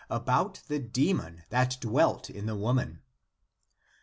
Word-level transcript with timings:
about 0.09 0.63
the 0.67 0.79
demon 0.79 1.43
that 1.49 1.77
dw^elt 1.79 2.27
in 2.27 2.47
the 2.47 2.55
woman. 2.55 3.03